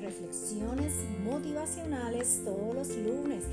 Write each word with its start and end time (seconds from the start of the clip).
reflexiones 0.00 0.94
motivacionales 1.24 2.42
todos 2.44 2.74
los 2.74 2.96
lunes. 2.96 3.44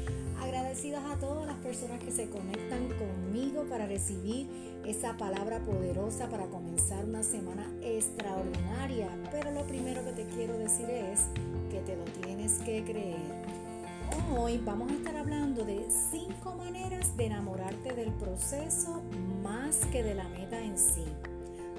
Agradecidas 0.42 1.04
a 1.06 1.20
todas 1.20 1.46
las 1.48 1.58
personas 1.58 2.02
que 2.04 2.12
se 2.12 2.30
conectan 2.30 2.88
conmigo 2.90 3.64
para 3.64 3.88
recibir 3.88 4.48
esa 4.86 5.18
palabra 5.18 5.60
poderosa 5.60 6.30
para 6.30 6.46
comenzar 6.46 7.04
una 7.06 7.24
semana 7.24 7.66
extraordinaria. 7.82 9.10
Pero 9.32 9.52
lo 9.52 9.64
primero 9.66 10.04
que 10.06 10.12
te 10.12 10.26
quiero 10.26 10.58
decir 10.58 10.90
es 10.90 11.22
que 11.72 11.80
te 11.80 11.96
lo 11.96 12.04
tienes 12.22 12.54
que 12.60 12.84
creer. 12.84 13.58
Hoy 14.38 14.62
vamos 14.64 14.92
a 14.92 14.96
estar 14.96 15.18
hablando 15.18 15.66
de 15.66 15.86
cinco 16.12 16.56
maneras 16.56 17.18
de 17.18 17.26
enamorarte 17.26 17.94
del 17.94 18.12
proceso 18.14 19.02
más 19.44 19.78
que 19.92 20.04
de 20.04 20.16
la 20.16 20.28
meta 20.30 20.60
en 20.60 20.78
sí. 20.78 21.04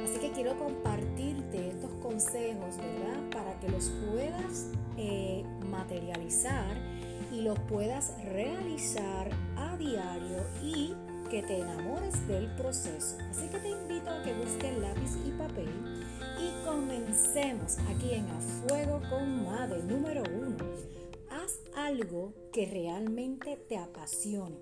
Así 0.03 0.19
que 0.21 0.31
quiero 0.31 0.57
compartirte 0.59 1.69
estos 1.69 1.91
consejos, 2.03 2.77
¿verdad? 2.77 3.31
Para 3.31 3.59
que 3.61 3.69
los 3.69 3.91
puedas 4.11 4.67
eh, 4.97 5.45
materializar 5.69 6.77
y 7.33 7.43
los 7.43 7.59
puedas 7.61 8.15
realizar 8.25 9.31
a 9.57 9.77
diario 9.77 10.45
y 10.63 10.95
que 11.31 11.43
te 11.43 11.59
enamores 11.59 12.27
del 12.27 12.47
proceso. 12.57 13.19
Así 13.31 13.49
que 13.49 13.59
te 13.59 13.71
invito 13.71 14.11
a 14.11 14.23
que 14.23 14.33
busques 14.35 14.79
lápiz 14.79 15.17
y 15.27 15.31
papel 15.33 15.69
y 16.39 16.65
comencemos 16.65 17.79
aquí 17.91 18.15
en 18.15 18.29
A 18.31 18.41
Fuego 18.41 19.01
con 19.11 19.45
Madre 19.45 19.83
número 19.83 20.23
uno. 20.35 20.57
Haz 21.31 21.61
algo 21.77 22.33
que 22.53 22.67
realmente 22.67 23.57
te 23.69 23.77
apasione 23.77 24.57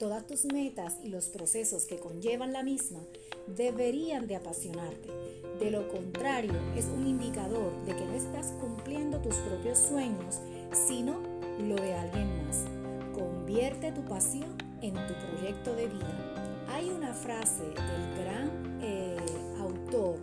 Todas 0.00 0.26
tus 0.26 0.46
metas 0.46 0.96
y 1.04 1.10
los 1.10 1.28
procesos 1.28 1.84
que 1.84 1.98
conllevan 1.98 2.54
la 2.54 2.62
misma 2.62 3.00
deberían 3.46 4.26
de 4.26 4.36
apasionarte. 4.36 5.10
De 5.58 5.70
lo 5.70 5.88
contrario, 5.88 6.54
es 6.74 6.86
un 6.86 7.06
indicador 7.06 7.70
de 7.84 7.94
que 7.94 8.06
no 8.06 8.14
estás 8.14 8.46
cumpliendo 8.62 9.20
tus 9.20 9.34
propios 9.34 9.78
sueños, 9.78 10.40
sino 10.72 11.20
lo 11.58 11.74
de 11.74 11.92
alguien 11.92 12.46
más. 12.46 12.64
Convierte 13.12 13.92
tu 13.92 14.02
pasión 14.06 14.56
en 14.80 14.94
tu 14.94 15.12
proyecto 15.26 15.74
de 15.74 15.88
vida. 15.88 16.64
Hay 16.70 16.88
una 16.88 17.12
frase 17.12 17.64
del 17.64 18.24
gran 18.24 18.80
eh, 18.80 19.18
autor 19.58 20.18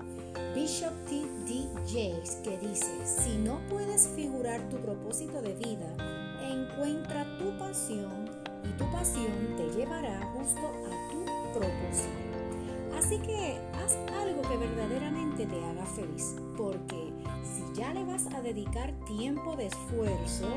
Bishop 0.56 0.94
T. 1.08 1.22
D. 1.46 1.68
Jakes 1.86 2.38
que 2.44 2.58
dice, 2.68 3.06
si 3.06 3.38
no 3.38 3.62
puedes 3.70 4.08
figurar 4.16 4.68
tu 4.70 4.78
propósito 4.78 5.40
de 5.40 5.54
vida, 5.54 5.88
encuentra 6.42 7.28
tu 7.38 7.56
pasión 7.60 8.37
y 8.64 8.70
tu 8.78 8.90
pasión 8.92 9.56
te 9.58 9.70
llevará 9.70 10.20
justo 10.34 10.68
a 10.68 11.12
tu 11.12 11.60
propósito. 11.60 12.28
Así 12.98 13.20
que 13.20 13.58
haz 13.74 13.96
algo 14.22 14.42
que 14.42 14.58
verdaderamente 14.58 15.46
te 15.46 15.64
haga 15.64 15.86
feliz, 15.86 16.36
porque 16.58 17.12
si 17.44 17.80
ya 17.80 17.94
le 17.94 18.04
vas 18.04 18.28
a 18.34 18.42
dedicar 18.42 18.92
tiempo 19.06 19.56
de 19.56 19.68
esfuerzo 19.68 20.48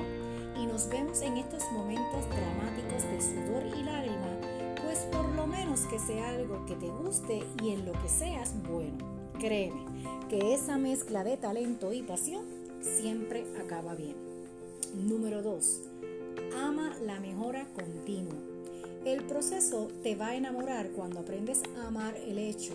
y 0.56 0.66
nos 0.66 0.88
vemos 0.88 1.20
en 1.22 1.36
estos 1.36 1.70
momentos 1.72 2.24
dramáticos 2.28 3.02
de 3.10 3.20
sudor 3.20 3.66
y 3.66 3.82
lágrima, 3.82 4.38
pues 4.82 5.00
por 5.12 5.28
lo 5.34 5.46
menos 5.46 5.80
que 5.82 5.98
sea 5.98 6.30
algo 6.30 6.64
que 6.66 6.76
te 6.76 6.88
guste 6.88 7.44
y 7.62 7.70
en 7.70 7.84
lo 7.84 7.92
que 7.92 8.08
seas 8.08 8.54
bueno. 8.68 8.98
Créeme 9.38 9.84
que 10.28 10.54
esa 10.54 10.78
mezcla 10.78 11.24
de 11.24 11.36
talento 11.36 11.92
y 11.92 12.02
pasión 12.02 12.44
siempre 12.80 13.44
acaba 13.62 13.94
bien. 13.94 14.16
Número 14.94 15.42
2 15.42 15.82
ama 16.56 16.92
la 17.04 17.20
mejora 17.20 17.66
te 20.02 20.16
va 20.16 20.28
a 20.28 20.36
enamorar 20.36 20.90
cuando 20.90 21.20
aprendes 21.20 21.62
a 21.78 21.86
amar 21.86 22.14
el 22.14 22.36
hecho 22.36 22.74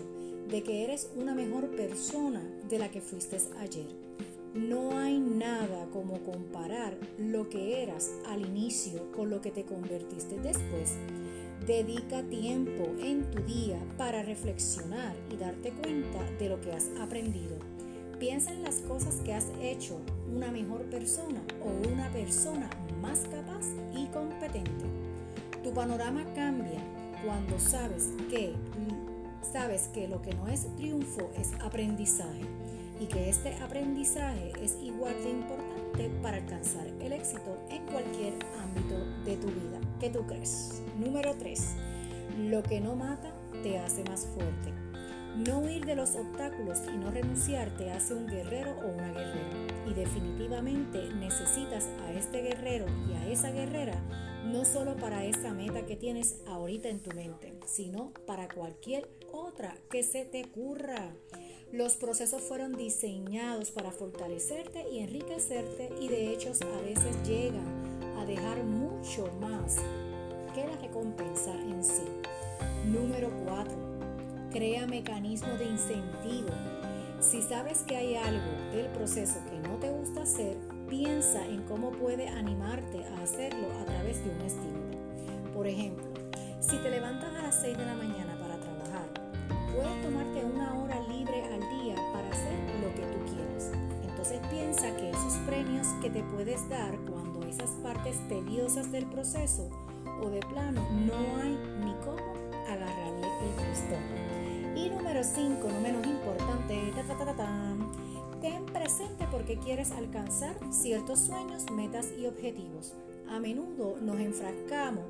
de 0.50 0.64
que 0.64 0.82
eres 0.82 1.08
una 1.14 1.32
mejor 1.32 1.68
persona 1.76 2.42
de 2.68 2.80
la 2.80 2.90
que 2.90 3.00
fuiste 3.00 3.38
ayer. 3.60 3.86
No 4.52 4.98
hay 4.98 5.20
nada 5.20 5.86
como 5.92 6.18
comparar 6.24 6.96
lo 7.18 7.48
que 7.48 7.84
eras 7.84 8.10
al 8.26 8.44
inicio 8.44 9.12
con 9.12 9.30
lo 9.30 9.40
que 9.40 9.52
te 9.52 9.62
convertiste 9.62 10.40
después. 10.40 10.94
Dedica 11.68 12.24
tiempo 12.24 12.84
en 13.00 13.30
tu 13.30 13.44
día 13.44 13.78
para 13.96 14.24
reflexionar 14.24 15.14
y 15.32 15.36
darte 15.36 15.70
cuenta 15.70 16.28
de 16.40 16.48
lo 16.48 16.60
que 16.60 16.72
has 16.72 16.88
aprendido. 17.00 17.58
Piensa 18.18 18.50
en 18.50 18.64
las 18.64 18.80
cosas 18.80 19.20
que 19.24 19.34
has 19.34 19.46
hecho 19.62 20.00
una 20.34 20.50
mejor 20.50 20.82
persona 20.86 21.44
o 21.62 21.88
una 21.88 22.10
persona 22.10 22.68
más 23.00 23.20
capaz 23.20 23.66
y 23.94 24.06
competente. 24.06 25.05
Tu 25.66 25.74
panorama 25.74 26.24
cambia 26.32 26.78
cuando 27.24 27.58
sabes 27.58 28.12
que 28.30 28.54
sabes 29.52 29.90
que 29.92 30.06
lo 30.06 30.22
que 30.22 30.32
no 30.32 30.46
es 30.46 30.72
triunfo 30.76 31.28
es 31.36 31.54
aprendizaje 31.60 32.42
y 33.00 33.06
que 33.06 33.28
este 33.28 33.52
aprendizaje 33.56 34.52
es 34.62 34.76
igual 34.80 35.16
de 35.24 35.30
importante 35.30 36.08
para 36.22 36.36
alcanzar 36.36 36.86
el 37.00 37.12
éxito 37.12 37.58
en 37.68 37.84
cualquier 37.86 38.34
ámbito 38.62 38.94
de 39.24 39.36
tu 39.38 39.48
vida. 39.48 39.80
¿Qué 39.98 40.08
tú 40.08 40.24
crees? 40.24 40.82
Número 41.00 41.34
3. 41.34 41.74
Lo 42.48 42.62
que 42.62 42.80
no 42.80 42.94
mata 42.94 43.32
te 43.64 43.80
hace 43.80 44.04
más 44.04 44.24
fuerte. 44.24 44.72
No 45.36 45.58
huir 45.58 45.84
de 45.84 45.96
los 45.96 46.14
obstáculos 46.14 46.78
y 46.94 46.96
no 46.96 47.10
renunciar 47.10 47.76
te 47.76 47.90
hace 47.90 48.14
un 48.14 48.28
guerrero 48.28 48.70
o 48.84 48.94
una 48.94 49.08
guerrera. 49.08 49.50
Y 49.84 49.94
definitivamente 49.94 51.12
necesitas 51.16 51.88
a 52.06 52.12
este 52.12 52.42
guerrero 52.42 52.86
y 53.10 53.14
a 53.14 53.26
esa 53.26 53.50
guerrera 53.50 54.00
no 54.46 54.64
solo 54.64 54.96
para 54.96 55.24
esa 55.24 55.52
meta 55.52 55.86
que 55.86 55.96
tienes 55.96 56.36
ahorita 56.46 56.88
en 56.88 57.00
tu 57.00 57.10
mente, 57.12 57.52
sino 57.66 58.12
para 58.26 58.48
cualquier 58.48 59.08
otra 59.32 59.76
que 59.90 60.02
se 60.02 60.24
te 60.24 60.44
ocurra. 60.44 61.12
Los 61.72 61.96
procesos 61.96 62.42
fueron 62.42 62.76
diseñados 62.76 63.70
para 63.70 63.90
fortalecerte 63.90 64.88
y 64.90 65.00
enriquecerte 65.00 65.90
y 66.00 66.08
de 66.08 66.32
hecho 66.32 66.52
a 66.52 66.80
veces 66.82 67.16
llegan 67.26 67.66
a 68.18 68.24
dejar 68.24 68.62
mucho 68.62 69.26
más 69.40 69.76
que 70.54 70.66
la 70.66 70.76
recompensa 70.76 71.52
en 71.52 71.84
sí. 71.84 72.04
Número 72.86 73.30
4 73.44 73.96
Crea 74.50 74.86
mecanismos 74.86 75.58
de 75.58 75.66
incentivo. 75.66 76.48
Si 77.20 77.42
sabes 77.42 77.82
que 77.82 77.96
hay 77.96 78.14
algo 78.14 78.52
del 78.72 78.86
proceso 78.86 79.40
que 79.50 79.68
no 79.68 79.76
te 79.76 79.90
gusta 79.90 80.22
hacer, 80.22 80.56
piensa 80.88 81.44
en 81.44 81.62
cómo 81.62 81.90
puede 81.90 82.28
animarte 82.28 83.04
a 83.04 83.22
hacerlo 83.22 83.66
a 83.80 83.84
través 83.84 84.24
de 84.24 84.30
un 84.30 84.40
estímulo. 84.40 84.98
Por 85.54 85.66
ejemplo, 85.66 86.04
si 86.60 86.76
te 86.78 86.90
levantas 86.90 87.34
a 87.34 87.42
las 87.42 87.54
6 87.60 87.76
de 87.76 87.86
la 87.86 87.94
mañana 87.94 88.36
para 88.38 88.56
trabajar, 88.58 89.08
puedes 89.72 90.02
tomarte 90.02 90.44
una 90.44 90.74
hora 90.74 91.00
libre 91.08 91.42
al 91.44 91.60
día 91.60 91.94
para 92.12 92.28
hacer 92.28 92.58
lo 92.82 92.94
que 92.94 93.02
tú 93.02 93.34
quieras. 93.34 93.70
Entonces 94.08 94.40
piensa 94.50 94.96
que 94.96 95.10
esos 95.10 95.34
premios 95.46 95.86
que 96.02 96.10
te 96.10 96.22
puedes 96.22 96.68
dar 96.68 96.96
cuando 97.10 97.42
esas 97.46 97.70
partes 97.82 98.16
tediosas 98.28 98.90
del 98.90 99.06
proceso 99.06 99.70
o 100.22 100.30
de 100.30 100.40
plano 100.40 100.82
no 100.90 101.42
hay 101.42 101.58
ni 101.84 101.94
cómo 102.04 102.32
agarrarle 102.68 103.26
el 103.26 103.68
gusto. 103.68 103.96
Y 104.76 104.90
número 104.90 105.22
5, 105.22 105.68
no 105.72 105.80
menos 105.80 106.06
importante, 106.06 106.76
ten 108.46 108.64
presente 108.66 109.26
porque 109.32 109.56
quieres 109.58 109.90
alcanzar 109.90 110.56
ciertos 110.70 111.18
sueños, 111.18 111.68
metas 111.72 112.12
y 112.16 112.26
objetivos. 112.26 112.94
A 113.28 113.40
menudo 113.40 113.96
nos 114.00 114.20
enfrascamos 114.20 115.04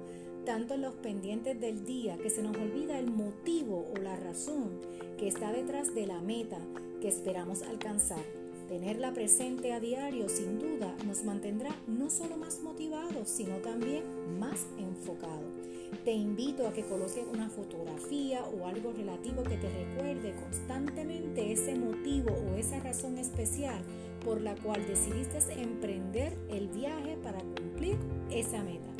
tanto 0.46 0.72
en 0.72 0.80
los 0.80 0.94
pendientes 0.94 1.60
del 1.60 1.84
día 1.84 2.16
que 2.16 2.30
se 2.30 2.42
nos 2.42 2.56
olvida 2.56 2.98
el 2.98 3.10
motivo 3.10 3.92
o 3.94 4.00
la 4.00 4.16
razón 4.16 4.80
que 5.18 5.28
está 5.28 5.52
detrás 5.52 5.94
de 5.94 6.06
la 6.06 6.22
meta 6.22 6.56
que 7.02 7.08
esperamos 7.08 7.62
alcanzar. 7.62 8.45
Tenerla 8.68 9.12
presente 9.12 9.72
a 9.72 9.78
diario 9.78 10.28
sin 10.28 10.58
duda 10.58 10.96
nos 11.06 11.22
mantendrá 11.22 11.70
no 11.86 12.10
solo 12.10 12.36
más 12.36 12.60
motivados, 12.62 13.28
sino 13.28 13.58
también 13.58 14.02
más 14.40 14.66
enfocados. 14.76 15.44
Te 16.04 16.12
invito 16.12 16.66
a 16.66 16.72
que 16.72 16.82
coloques 16.82 17.24
una 17.32 17.48
fotografía 17.48 18.44
o 18.44 18.66
algo 18.66 18.92
relativo 18.92 19.44
que 19.44 19.56
te 19.56 19.68
recuerde 19.68 20.34
constantemente 20.34 21.52
ese 21.52 21.76
motivo 21.76 22.32
o 22.32 22.56
esa 22.56 22.80
razón 22.80 23.18
especial 23.18 23.80
por 24.24 24.40
la 24.40 24.56
cual 24.56 24.84
decidiste 24.88 25.38
emprender 25.60 26.36
el 26.50 26.66
viaje 26.68 27.16
para 27.22 27.38
cumplir 27.38 27.96
esa 28.32 28.64
meta. 28.64 28.90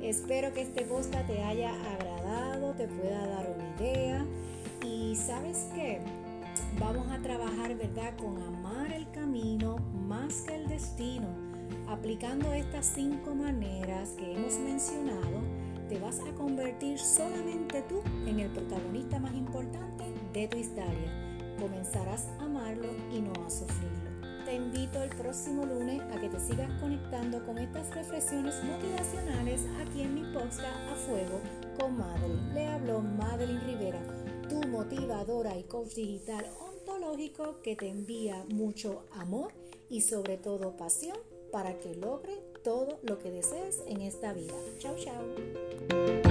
Espero 0.00 0.54
que 0.54 0.62
este 0.62 0.82
post 0.86 1.14
te 1.26 1.42
haya 1.42 1.74
agradado, 1.92 2.72
te 2.72 2.88
pueda 2.88 3.26
dar 3.26 3.54
una 3.54 3.76
idea 3.76 4.26
y 4.82 5.14
sabes 5.16 5.66
qué, 5.74 6.00
vamos 6.78 7.06
a 7.10 7.18
trabajar, 7.18 7.76
¿verdad?, 7.76 8.16
con 8.16 8.40
amar 8.42 8.92
el 8.92 9.10
camino 9.10 9.76
más 9.92 10.42
que 10.42 10.56
el 10.56 10.68
destino, 10.68 11.28
aplicando 11.88 12.52
estas 12.52 12.86
cinco 12.86 13.34
maneras 13.34 14.10
que 14.10 14.34
hemos 14.34 14.58
mencionado 14.58 15.64
te 15.88 15.98
vas 15.98 16.18
a 16.20 16.34
convertir 16.34 16.98
solamente 16.98 17.82
tú 17.82 18.00
en 18.26 18.40
el 18.40 18.50
protagonista 18.50 19.18
más 19.18 19.34
importante 19.34 20.04
de 20.32 20.48
tu 20.48 20.56
historia. 20.56 21.12
Comenzarás 21.60 22.26
a 22.40 22.44
amarlo 22.44 22.88
y 23.12 23.20
no 23.20 23.32
a 23.44 23.50
sufrirlo. 23.50 24.10
Te 24.44 24.54
invito 24.54 25.02
el 25.02 25.10
próximo 25.10 25.64
lunes 25.64 26.00
a 26.12 26.20
que 26.20 26.28
te 26.28 26.40
sigas 26.40 26.70
conectando 26.80 27.44
con 27.44 27.58
estas 27.58 27.94
reflexiones 27.94 28.54
motivacionales 28.64 29.66
aquí 29.80 30.02
en 30.02 30.14
mi 30.14 30.22
podcast 30.32 30.64
A 30.90 30.94
Fuego 31.06 31.40
con 31.78 31.96
Madeline. 31.98 32.54
Le 32.54 32.66
habló 32.66 33.00
Madeline 33.00 33.60
Rivera, 33.60 34.00
tu 34.48 34.66
motivadora 34.68 35.56
y 35.56 35.64
coach 35.64 35.94
digital 35.94 36.44
ontológico 36.60 37.60
que 37.62 37.76
te 37.76 37.88
envía 37.88 38.44
mucho 38.48 39.04
amor 39.12 39.52
y 39.88 40.00
sobre 40.00 40.36
todo 40.36 40.76
pasión 40.76 41.18
para 41.50 41.78
que 41.78 41.94
logre 41.94 42.34
todo 42.62 42.98
lo 43.02 43.18
que 43.18 43.30
desees 43.30 43.82
en 43.86 44.00
esta 44.00 44.32
vida. 44.32 44.54
Chao, 44.78 44.96
chao. 44.96 46.23